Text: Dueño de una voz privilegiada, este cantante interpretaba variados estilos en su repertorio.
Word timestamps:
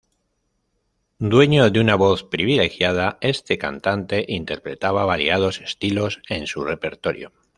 Dueño 1.19 1.69
de 1.69 1.79
una 1.79 1.93
voz 1.93 2.23
privilegiada, 2.23 3.19
este 3.21 3.59
cantante 3.59 4.25
interpretaba 4.27 5.05
variados 5.05 5.61
estilos 5.61 6.23
en 6.27 6.47
su 6.47 6.63
repertorio. 6.63 7.31